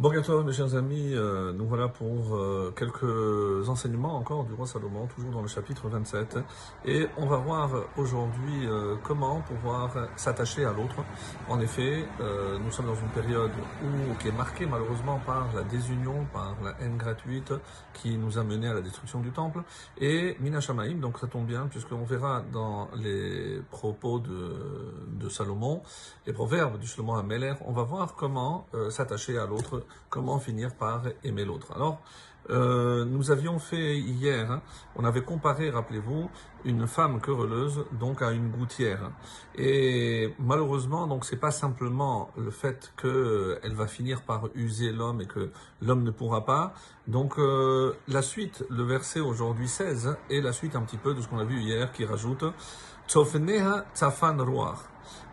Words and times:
Bon 0.00 0.08
gâteau, 0.08 0.42
mes 0.42 0.54
chers 0.54 0.74
amis, 0.76 1.12
euh, 1.12 1.52
nous 1.52 1.66
voilà 1.66 1.86
pour 1.88 2.34
euh, 2.34 2.72
quelques 2.74 3.68
enseignements 3.68 4.16
encore 4.16 4.44
du 4.44 4.54
roi 4.54 4.66
Salomon, 4.66 5.06
toujours 5.14 5.30
dans 5.30 5.42
le 5.42 5.46
chapitre 5.46 5.90
27. 5.90 6.38
Et 6.86 7.06
on 7.18 7.26
va 7.26 7.36
voir 7.36 7.70
aujourd'hui 7.98 8.66
euh, 8.66 8.96
comment 9.04 9.42
pouvoir 9.42 10.08
s'attacher 10.16 10.64
à 10.64 10.72
l'autre. 10.72 11.04
En 11.50 11.60
effet, 11.60 12.06
nous 12.18 12.70
sommes 12.70 12.86
dans 12.86 12.94
une 12.94 13.10
période 13.10 13.50
qui 14.20 14.28
est 14.28 14.32
marquée 14.32 14.64
malheureusement 14.64 15.20
par 15.26 15.48
la 15.54 15.64
désunion, 15.64 16.26
par 16.32 16.56
la 16.64 16.80
haine 16.80 16.96
gratuite 16.96 17.52
qui 17.92 18.16
nous 18.16 18.38
a 18.38 18.42
mené 18.42 18.68
à 18.68 18.74
la 18.74 18.80
destruction 18.80 19.20
du 19.20 19.32
temple. 19.32 19.60
Et 19.98 20.34
Mina 20.40 20.60
Shamaim, 20.60 20.94
donc 20.94 21.18
ça 21.18 21.26
tombe 21.26 21.44
bien, 21.44 21.66
puisqu'on 21.66 22.04
verra 22.04 22.42
dans 22.50 22.88
les 22.96 23.60
propos 23.70 24.18
de, 24.18 25.28
Salomon, 25.28 25.82
les 26.26 26.32
proverbes 26.32 26.78
du 26.78 26.86
Shlomo 26.86 27.14
Ameler, 27.16 27.52
on 27.66 27.72
va 27.72 27.82
voir 27.82 28.14
comment 28.14 28.66
s'attacher 28.88 29.38
à 29.38 29.44
l'autre 29.44 29.84
comment 30.08 30.38
finir 30.38 30.74
par 30.74 31.02
aimer 31.24 31.44
l'autre. 31.44 31.72
Alors, 31.74 32.02
euh, 32.48 33.04
nous 33.04 33.30
avions 33.30 33.58
fait 33.58 33.96
hier, 33.98 34.50
hein, 34.50 34.62
on 34.96 35.04
avait 35.04 35.22
comparé, 35.22 35.70
rappelez-vous, 35.70 36.30
une 36.64 36.86
femme 36.86 37.20
querelleuse 37.20 37.84
donc 37.92 38.22
à 38.22 38.32
une 38.32 38.50
gouttière. 38.50 39.10
Et 39.56 40.34
malheureusement, 40.38 41.06
donc 41.06 41.24
c'est 41.24 41.36
pas 41.36 41.50
simplement 41.50 42.30
le 42.36 42.50
fait 42.50 42.92
qu'elle 43.00 43.74
va 43.74 43.86
finir 43.86 44.22
par 44.22 44.48
user 44.54 44.90
l'homme 44.90 45.20
et 45.20 45.26
que 45.26 45.50
l'homme 45.80 46.02
ne 46.02 46.10
pourra 46.10 46.44
pas. 46.44 46.74
Donc 47.06 47.38
euh, 47.38 47.94
la 48.08 48.22
suite, 48.22 48.64
le 48.68 48.82
verset 48.82 49.20
aujourd'hui 49.20 49.68
16, 49.68 50.16
est 50.30 50.40
la 50.40 50.52
suite 50.52 50.74
un 50.74 50.82
petit 50.82 50.98
peu 50.98 51.14
de 51.14 51.20
ce 51.20 51.28
qu'on 51.28 51.38
a 51.38 51.44
vu 51.44 51.60
hier 51.60 51.92
qui 51.92 52.04
rajoute 52.04 52.44
Tsofneha 53.06 53.84
tsafan 53.94 54.38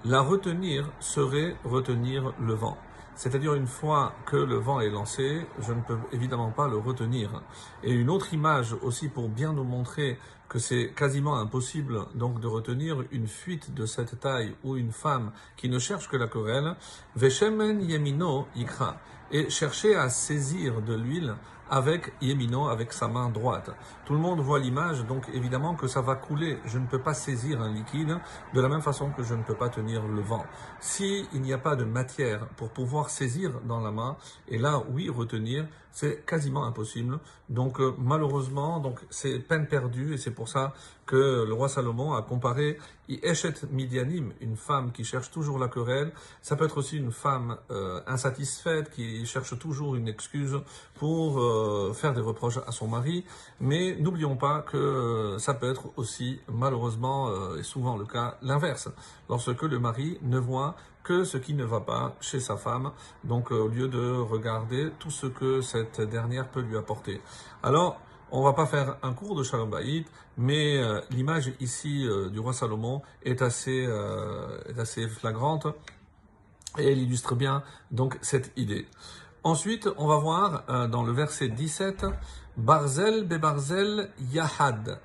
La 0.05 0.22
retenir 0.22 0.89
serait 1.00 1.55
retenir 1.64 2.34
le 2.39 2.53
vent. 2.53 2.78
C'est-à-dire 3.17 3.55
une 3.55 3.66
fois 3.66 4.13
que 4.27 4.38
le 4.38 4.57
vent 4.57 4.80
est 4.80 4.91
lancé, 4.91 5.48
je 5.59 5.73
ne 5.73 5.81
peux 5.81 5.98
évidemment 6.12 6.52
pas 6.52 6.67
le 6.67 6.77
retenir. 6.77 7.41
Et 7.84 7.91
une 7.91 8.12
autre 8.12 8.31
image 8.31 8.75
aussi 8.83 9.09
pour 9.09 9.28
bien 9.28 9.53
nous 9.53 9.64
montrer 9.64 10.19
que 10.50 10.59
c'est 10.59 10.94
quasiment 10.95 11.38
impossible 11.38 12.06
donc 12.16 12.40
de 12.40 12.48
retenir 12.48 13.03
une 13.12 13.28
fuite 13.28 13.73
de 13.73 13.86
cette 13.86 14.20
taille 14.20 14.56
ou 14.64 14.78
une 14.78 14.92
femme 14.92 15.31
qui 15.56 15.70
ne 15.70 15.80
cherche 15.80 16.08
que 16.08 16.17
la 16.17 16.28
querelle, 16.28 16.76
Veshemen 17.16 17.81
Yemino 17.81 18.48
Ikra, 18.56 18.98
et 19.31 19.50
chercher 19.50 19.95
à 19.95 20.09
saisir 20.09 20.81
de 20.81 20.95
l'huile 20.95 21.36
avec 21.70 22.14
Yemino, 22.22 22.67
avec 22.67 22.94
sa 22.94 23.08
main 23.08 23.30
droite. 23.30 23.72
Tout 24.06 24.14
le 24.14 24.20
monde 24.20 24.39
voit 24.39 24.59
l'image, 24.59 25.06
donc 25.06 25.28
évidemment 25.34 25.76
que 25.76 25.88
ça 25.88 26.02
va 26.02 26.16
couler. 26.16 26.59
Je 26.66 26.80
ne 26.80 26.88
peux 26.88 27.02
pas 27.02 27.14
saisir 27.14 27.61
un 27.61 27.73
liquide 27.73 28.17
de 28.54 28.61
la 28.61 28.70
même 28.70 28.82
façon 28.82 29.11
que 29.11 29.23
je 29.23 29.34
ne 29.34 29.44
peux 29.44 29.56
pas 29.56 29.70
tenir 29.70 30.08
le 30.08 30.22
vent. 30.22 30.45
S'il 30.80 31.28
n'y 31.34 31.54
a 31.54 31.58
pas 31.58 31.76
de 31.76 31.84
matière 31.84 32.48
pour 32.56 32.70
pouvoir 32.70 33.09
saisir 33.09 33.59
dans 33.61 33.82
la 33.82 33.92
main, 33.92 34.17
et 34.48 34.58
là, 34.58 34.82
oui, 34.92 35.09
retenir, 35.09 35.67
c'est 35.92 36.26
quasiment 36.26 36.66
impossible. 36.66 37.20
Donc 37.50 37.80
euh, 37.80 37.94
malheureusement, 37.98 38.80
donc 38.80 39.00
c'est 39.09 39.39
peine 39.39 39.67
perdue, 39.67 40.14
et 40.14 40.17
c'est 40.17 40.32
pour 40.38 40.47
ça 40.47 40.73
que 41.07 41.45
le 41.47 41.53
roi 41.53 41.67
Salomon 41.67 42.13
a 42.13 42.21
comparé 42.21 42.77
Eshet 43.09 43.66
Midianim, 43.71 44.33
une 44.39 44.55
femme 44.55 44.91
qui 44.91 45.03
cherche 45.03 45.31
toujours 45.31 45.57
la 45.57 45.67
querelle. 45.67 46.11
Ça 46.41 46.55
peut 46.55 46.66
être 46.66 46.77
aussi 46.77 46.97
une 46.97 47.11
femme 47.11 47.57
euh, 47.71 48.02
insatisfaite 48.05 48.91
qui 48.91 49.25
cherche 49.25 49.58
toujours 49.58 49.95
une 49.95 50.08
excuse 50.08 50.59
pour 50.95 51.39
euh, 51.39 51.93
faire 51.93 52.13
des 52.13 52.21
reproches 52.21 52.59
à 52.67 52.71
son 52.71 52.88
mari. 52.88 53.25
Mais 53.59 53.95
n'oublions 53.95 54.35
pas 54.35 54.61
que 54.61 54.77
euh, 54.77 55.39
ça 55.39 55.53
peut 55.55 55.71
être 55.71 55.89
aussi 55.95 56.39
malheureusement 56.47 57.55
et 57.55 57.63
souvent 57.63 57.97
le 57.97 58.05
cas 58.05 58.38
l'inverse, 58.41 58.89
lorsque 59.30 59.63
le 59.63 59.80
mari 59.80 60.19
ne 60.21 60.38
voit 60.38 60.75
que 61.03 61.23
ce 61.23 61.38
qui 61.38 61.53
ne 61.53 61.63
va 61.63 61.80
pas 61.80 62.15
chez 62.19 62.41
sa 62.41 62.58
femme, 62.58 62.91
donc 63.23 63.52
au 63.52 63.69
lieu 63.69 63.88
de 63.88 64.19
regarder 64.19 64.91
tout 64.99 65.09
ce 65.09 65.25
que 65.25 65.61
cette 65.61 66.02
dernière 66.02 66.49
peut 66.49 66.59
lui 66.59 66.77
apporter. 66.77 67.21
Alors, 67.63 67.97
on 68.31 68.44
va 68.44 68.53
pas 68.53 68.66
faire 68.66 68.97
un 69.03 69.14
cours 69.14 69.36
de 69.36 69.44
Shalom 69.44 69.70
Bayit, 69.70 70.06
mais 70.38 70.78
euh, 70.78 71.02
l'image 71.11 71.52
ici 71.59 72.06
euh, 72.06 72.30
du 72.30 72.39
roi 72.39 72.54
Salomon 72.54 73.02
est 73.23 73.42
assez, 73.42 73.86
euh, 73.88 74.60
est 74.70 74.80
assez 74.80 75.08
flagrante 75.08 75.67
et 76.77 76.92
elle 76.92 76.99
illustre 76.99 77.36
bien 77.36 77.64
donc 77.92 78.17
cette 78.21 78.52
idée. 78.58 78.88
Ensuite, 79.43 79.88
on 79.98 80.08
va 80.08 80.17
voir 80.17 80.89
dans 80.89 81.04
le 81.04 81.14
verset 81.14 81.48
17, 81.48 82.05
Barzel 82.58 83.30
be 83.30 83.38
Barzel 83.38 84.10
Yahad. 84.34 85.00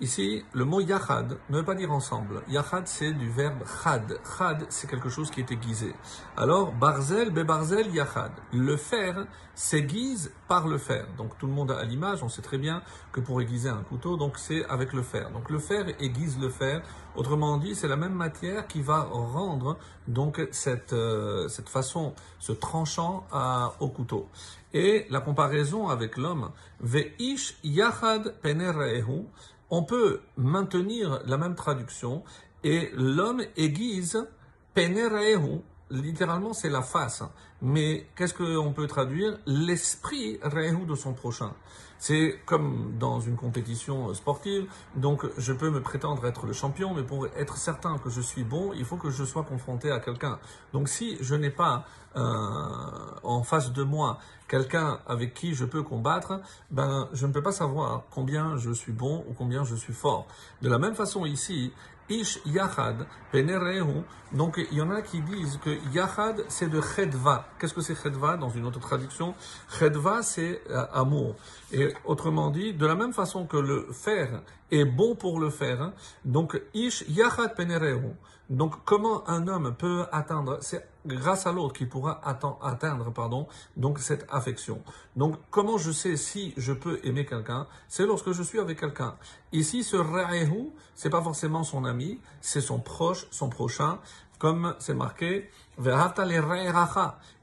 Ici, 0.00 0.44
le 0.52 0.64
mot 0.64 0.80
yachad 0.80 1.38
ne 1.50 1.56
veut 1.56 1.64
pas 1.64 1.74
dire 1.74 1.90
ensemble. 1.90 2.42
Yachad, 2.48 2.86
c'est 2.86 3.12
du 3.12 3.30
verbe 3.30 3.64
chad. 3.82 4.20
Chad, 4.38 4.64
c'est 4.68 4.88
quelque 4.88 5.08
chose 5.08 5.28
qui 5.28 5.40
est 5.40 5.50
aiguisé. 5.50 5.92
Alors, 6.36 6.70
barzel, 6.70 7.30
be 7.30 7.40
barzel, 7.40 7.92
yachad. 7.92 8.30
Le 8.52 8.76
fer 8.76 9.26
s'aiguise 9.56 10.30
par 10.46 10.68
le 10.68 10.78
fer. 10.78 11.08
Donc, 11.16 11.36
tout 11.38 11.48
le 11.48 11.52
monde 11.52 11.72
a 11.72 11.82
l'image. 11.82 12.22
On 12.22 12.28
sait 12.28 12.42
très 12.42 12.58
bien 12.58 12.82
que 13.10 13.20
pour 13.20 13.40
aiguiser 13.40 13.70
un 13.70 13.82
couteau, 13.82 14.16
donc 14.16 14.38
c'est 14.38 14.64
avec 14.66 14.92
le 14.92 15.02
fer. 15.02 15.32
Donc, 15.32 15.50
le 15.50 15.58
fer 15.58 15.86
aiguise 15.98 16.38
le 16.38 16.48
fer. 16.48 16.82
Autrement 17.16 17.56
dit, 17.56 17.74
c'est 17.74 17.88
la 17.88 17.96
même 17.96 18.14
matière 18.14 18.68
qui 18.68 18.82
va 18.82 19.00
rendre 19.10 19.78
donc 20.06 20.40
cette, 20.52 20.92
euh, 20.92 21.48
cette 21.48 21.68
façon, 21.68 22.14
ce 22.38 22.52
tranchant 22.52 23.26
au 23.80 23.88
couteau. 23.88 24.28
Et 24.74 25.06
la 25.08 25.20
comparaison 25.20 25.88
avec 25.88 26.18
l'homme, 26.18 26.50
yachad 27.64 28.34
on 29.70 29.84
peut 29.84 30.20
maintenir 30.36 31.20
la 31.26 31.36
même 31.36 31.54
traduction. 31.54 32.24
Et 32.64 32.90
l'homme 32.94 33.42
aiguise 33.56 34.26
penerehu, 34.74 35.60
littéralement 35.90 36.52
c'est 36.52 36.70
la 36.70 36.82
face. 36.82 37.22
Mais 37.60 38.06
qu'est-ce 38.16 38.34
qu'on 38.34 38.72
peut 38.72 38.86
traduire? 38.86 39.38
L'esprit 39.46 40.38
rehu 40.42 40.86
de 40.86 40.94
son 40.94 41.12
prochain. 41.12 41.52
C'est 41.98 42.38
comme 42.46 42.96
dans 42.98 43.18
une 43.18 43.34
compétition 43.34 44.14
sportive, 44.14 44.70
donc 44.94 45.26
je 45.36 45.52
peux 45.52 45.68
me 45.68 45.82
prétendre 45.82 46.24
être 46.26 46.46
le 46.46 46.52
champion, 46.52 46.94
mais 46.94 47.02
pour 47.02 47.26
être 47.36 47.56
certain 47.56 47.98
que 47.98 48.08
je 48.08 48.20
suis 48.20 48.44
bon, 48.44 48.72
il 48.72 48.84
faut 48.84 48.96
que 48.96 49.10
je 49.10 49.24
sois 49.24 49.42
confronté 49.42 49.90
à 49.90 49.98
quelqu'un. 49.98 50.38
Donc 50.72 50.88
si 50.88 51.18
je 51.20 51.34
n'ai 51.34 51.50
pas 51.50 51.86
euh, 52.14 52.22
en 53.24 53.42
face 53.42 53.72
de 53.72 53.82
moi 53.82 54.18
quelqu'un 54.46 55.00
avec 55.08 55.34
qui 55.34 55.54
je 55.54 55.64
peux 55.64 55.82
combattre, 55.82 56.40
ben 56.70 57.08
je 57.12 57.26
ne 57.26 57.32
peux 57.32 57.42
pas 57.42 57.52
savoir 57.52 58.04
combien 58.10 58.56
je 58.56 58.70
suis 58.70 58.92
bon 58.92 59.24
ou 59.28 59.32
combien 59.32 59.64
je 59.64 59.74
suis 59.74 59.92
fort. 59.92 60.28
De 60.62 60.68
la 60.68 60.78
même 60.78 60.94
façon 60.94 61.26
ici, 61.26 61.72
Ish 62.08 62.40
Penerehu. 63.32 64.02
Donc, 64.32 64.60
il 64.70 64.76
y 64.76 64.82
en 64.82 64.90
a 64.90 65.00
qui 65.02 65.20
disent 65.20 65.58
que 65.64 65.78
Yachad, 65.94 66.44
c'est 66.48 66.68
de 66.68 66.80
Chedva. 66.80 67.46
Qu'est-ce 67.58 67.72
que 67.72 67.80
c'est 67.80 67.94
Chedva 67.94 68.36
dans 68.36 68.50
une 68.50 68.66
autre 68.66 68.80
traduction? 68.80 69.34
Chedva, 69.78 70.22
c'est 70.22 70.62
euh, 70.70 70.84
amour. 70.92 71.36
Et 71.72 71.94
autrement 72.04 72.50
dit, 72.50 72.74
de 72.74 72.86
la 72.86 72.94
même 72.94 73.12
façon 73.12 73.46
que 73.46 73.56
le 73.56 73.88
fer 73.92 74.42
est 74.70 74.84
bon 74.84 75.14
pour 75.14 75.40
le 75.40 75.50
fer, 75.50 75.80
hein, 75.80 75.92
donc 76.24 76.60
Ish 76.74 77.04
Yachad 77.08 77.54
Penerehu. 77.54 78.14
Donc, 78.50 78.82
comment 78.86 79.28
un 79.28 79.46
homme 79.46 79.74
peut 79.76 80.06
atteindre, 80.10 80.56
c'est 80.62 80.88
grâce 81.04 81.46
à 81.46 81.52
l'autre 81.52 81.74
qu'il 81.74 81.88
pourra 81.88 82.18
atteindre, 82.62 83.12
pardon, 83.12 83.46
donc 83.76 83.98
cette 83.98 84.26
affection. 84.30 84.82
Donc, 85.16 85.36
comment 85.50 85.76
je 85.76 85.90
sais 85.90 86.16
si 86.16 86.54
je 86.56 86.72
peux 86.72 86.98
aimer 87.04 87.26
quelqu'un? 87.26 87.66
C'est 87.88 88.06
lorsque 88.06 88.32
je 88.32 88.42
suis 88.42 88.58
avec 88.58 88.80
quelqu'un. 88.80 89.16
Ici, 89.52 89.84
ce 89.84 89.96
Ra'ehu, 89.96 90.70
c'est 90.94 91.10
pas 91.10 91.20
forcément 91.20 91.62
son 91.62 91.84
ami, 91.84 92.20
c'est 92.40 92.62
son 92.62 92.78
proche, 92.78 93.26
son 93.30 93.50
prochain, 93.50 93.98
comme 94.38 94.74
c'est 94.78 94.94
marqué, 94.94 95.50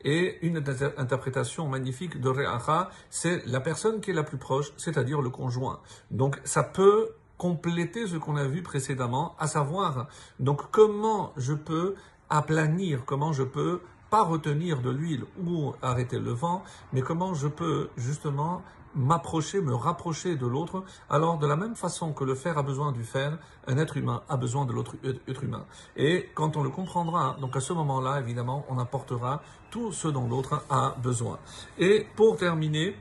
et 0.03 0.45
une 0.45 0.57
interprétation 0.97 1.67
magnifique 1.67 2.19
de 2.19 2.29
Re'acha, 2.29 2.89
c'est 3.09 3.45
la 3.45 3.59
personne 3.59 4.01
qui 4.01 4.11
est 4.11 4.13
la 4.13 4.23
plus 4.23 4.38
proche, 4.38 4.72
c'est-à-dire 4.78 5.22
le 5.22 5.29
conjoint. 5.29 5.79
Donc, 6.11 6.39
ça 6.44 6.63
peut 6.63 7.09
compléter 7.38 8.07
ce 8.07 8.17
qu'on 8.17 8.38
a 8.38 8.45
vu 8.45 8.61
précédemment, 8.61 9.35
à 9.39 9.47
savoir 9.47 10.07
donc 10.39 10.72
comment 10.72 11.34
je 11.38 11.53
peux 11.53 11.95
aplanir, 12.29 13.03
comment 13.05 13.34
je 13.34 13.44
peux 13.44 13.81
pas 14.09 14.23
retenir 14.23 14.81
de 14.81 14.89
l'huile 14.89 15.25
ou 15.45 15.73
arrêter 15.81 16.19
le 16.19 16.31
vent, 16.31 16.63
mais 16.94 17.01
comment 17.01 17.34
je 17.34 17.47
peux 17.47 17.90
justement 17.97 18.61
m'approcher, 18.96 19.62
me 19.62 19.76
rapprocher 19.76 20.36
de 20.36 20.47
l'autre. 20.47 20.84
Alors, 21.09 21.38
de 21.38 21.47
la 21.47 21.56
même 21.56 21.76
façon 21.76 22.14
que 22.14 22.24
le 22.24 22.36
fer 22.36 22.58
a 22.58 22.64
besoin 22.64 22.92
du 22.92 23.03
fer, 23.03 23.38
un 23.68 23.78
être 23.78 23.97
humain 23.97 24.24
a 24.30 24.38
besoin 24.38 24.66
de 24.66 24.74
l'autre 24.74 24.96
être 25.03 25.44
humain. 25.44 25.66
Et 25.96 26.30
quand 26.34 26.58
on 26.58 26.64
le 26.64 26.70
comprendra, 26.70 27.38
donc 27.42 27.56
à 27.56 27.59
ce 27.59 27.74
moment-là, 27.74 28.20
évidemment, 28.20 28.66
on 28.70 28.80
apportera 28.80 29.42
tout 29.70 29.92
ce 29.92 30.08
dont 30.08 30.28
l'autre 30.28 30.64
a 30.70 30.96
besoin. 31.02 31.40
Et 31.78 32.08
pour 32.16 32.38
terminer, 32.38 32.96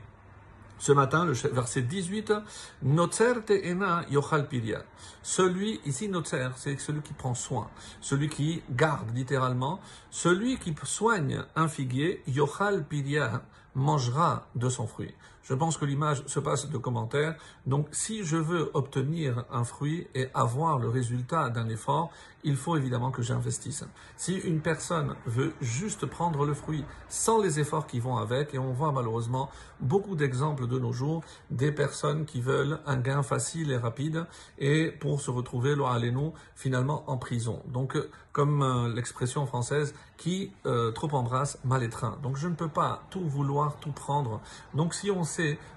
Ce 0.77 0.91
matin, 0.91 1.23
le 1.23 1.31
verset 1.31 1.83
18, 1.83 2.33
Notzer 2.83 3.35
ena 3.49 4.03
yochal 4.09 4.47
piria. 4.47 4.83
Celui, 5.23 5.79
ici 5.85 6.09
Notzer, 6.09 6.49
c'est 6.57 6.77
celui 6.79 7.01
qui 7.01 7.13
prend 7.13 7.33
soin, 7.33 7.69
celui 8.01 8.27
qui 8.27 8.61
garde 8.69 9.15
littéralement, 9.15 9.79
celui 10.11 10.57
qui 10.57 10.75
soigne 10.83 11.43
un 11.55 11.69
figuier, 11.69 12.21
yochal 12.27 12.83
piria, 12.83 13.43
mangera 13.75 14.47
de 14.55 14.69
son 14.69 14.87
fruit. 14.87 15.13
Je 15.47 15.53
pense 15.53 15.77
que 15.77 15.85
l'image 15.85 16.25
se 16.25 16.39
passe 16.39 16.69
de 16.71 16.77
commentaires. 16.79 17.35
Donc, 17.67 17.87
si 17.91 18.23
je 18.23 18.35
veux 18.35 18.71
obtenir 18.73 19.45
un 19.51 19.63
fruit 19.63 20.07
et 20.15 20.27
avoir 20.33 20.79
le 20.79 20.89
résultat 20.89 21.51
d'un 21.51 21.69
effort, 21.69 22.09
il 22.43 22.55
faut 22.55 22.75
évidemment 22.77 23.11
que 23.11 23.21
j'investisse. 23.21 23.83
Si 24.17 24.35
une 24.35 24.61
personne 24.61 25.15
veut 25.27 25.53
juste 25.61 26.07
prendre 26.07 26.45
le 26.45 26.55
fruit 26.55 26.83
sans 27.09 27.39
les 27.39 27.59
efforts 27.59 27.85
qui 27.85 27.99
vont 27.99 28.17
avec, 28.17 28.55
et 28.55 28.59
on 28.59 28.71
voit 28.71 28.91
malheureusement 28.91 29.49
beaucoup 29.81 30.15
d'exemples 30.15 30.67
de 30.67 30.79
nos 30.79 30.93
jours, 30.93 31.23
des 31.51 31.71
personnes 31.71 32.25
qui 32.25 32.41
veulent 32.41 32.79
un 32.87 32.97
gain 32.97 33.21
facile 33.21 33.71
et 33.71 33.77
rapide, 33.77 34.25
et 34.57 34.89
pour 34.91 35.21
se 35.21 35.29
retrouver, 35.29 35.75
là, 35.75 35.99
nous, 36.11 36.33
finalement 36.55 37.03
en 37.07 37.17
prison. 37.17 37.61
Donc, 37.67 37.97
comme 38.31 38.61
euh, 38.61 38.93
l'expression 38.93 39.45
française, 39.45 39.95
qui 40.17 40.51
euh, 40.65 40.91
trop 40.91 41.09
embrasse 41.13 41.57
mal 41.63 41.83
étreint. 41.83 42.17
Donc, 42.21 42.35
je 42.37 42.47
ne 42.47 42.53
peux 42.53 42.67
pas 42.67 43.03
tout 43.09 43.27
vouloir, 43.27 43.64
tout 43.79 43.91
prendre. 43.91 44.41
Donc, 44.73 44.93
si 44.93 45.11
on 45.11 45.23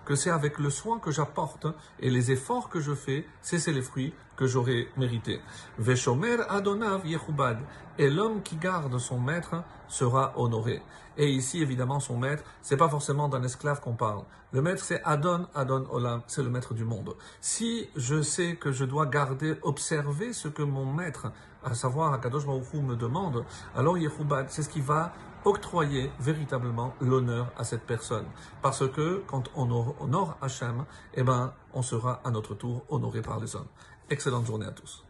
que 0.05 0.15
c'est 0.15 0.31
avec 0.31 0.59
le 0.59 0.71
soin 0.71 0.99
que 0.99 1.11
j'apporte 1.11 1.67
et 2.01 2.11
les 2.11 2.31
efforts 2.31 2.69
que 2.69 2.81
je 2.81 2.95
fais, 2.95 3.27
c'est 3.43 3.73
les 3.73 3.83
fruits 3.83 4.15
que 4.37 4.47
j'aurais 4.47 4.89
mérités. 4.97 5.41
Veshomer 5.79 6.37
Adonav 6.49 7.05
Yehubad. 7.07 7.59
Et 7.99 8.09
l'homme 8.09 8.43
qui 8.43 8.57
garde 8.57 8.97
son 8.99 9.19
maître 9.19 9.65
sera 9.89 10.33
honoré. 10.37 10.81
Et 11.17 11.29
ici, 11.31 11.61
évidemment, 11.61 11.99
son 11.99 12.17
maître, 12.17 12.45
c'est 12.63 12.77
pas 12.77 12.89
forcément 12.89 13.29
d'un 13.29 13.43
esclave 13.43 13.81
qu'on 13.81 13.95
parle. 13.95 14.23
Le 14.53 14.63
maître, 14.63 14.85
c'est 14.85 15.03
Adon, 15.03 15.49
Adon 15.53 15.85
Olam, 15.91 16.23
c'est 16.29 16.45
le 16.45 16.49
maître 16.49 16.75
du 16.75 16.85
monde. 16.85 17.17
Si 17.41 17.89
je 17.97 18.23
sais 18.23 18.55
que 18.55 18.71
je 18.71 18.85
dois 18.85 19.07
garder, 19.07 19.57
observer 19.63 20.33
ce 20.33 20.47
que 20.47 20.63
mon 20.63 20.87
maître, 20.87 21.33
à 21.65 21.75
savoir 21.75 22.13
Akadosh 22.13 22.47
Baruch 22.47 22.73
me 22.75 22.95
demande, 22.95 23.45
alors 23.75 23.99
Yehubad, 23.99 24.47
c'est 24.49 24.63
ce 24.63 24.69
qui 24.69 24.81
va 24.81 25.13
octroyer 25.45 26.13
véritablement 26.21 26.95
l'honneur 27.01 27.51
à 27.57 27.65
cette 27.65 27.83
personne. 27.83 28.27
Parce 28.63 28.89
que 28.89 29.25
quand 29.27 29.51
on 29.57 29.69
honore 29.99 30.39
Hachem, 30.41 30.85
eh 31.15 31.25
ben, 31.25 31.53
on 31.75 31.83
sera 31.83 32.21
à 32.25 32.31
notre 32.31 32.55
tour 32.55 32.85
honoré 32.91 33.23
par 33.23 33.41
les 33.41 33.57
hommes. 33.57 33.69
Excellente 34.09 34.47
journée 34.47 34.67
à 34.67 34.73
tous. 34.73 35.08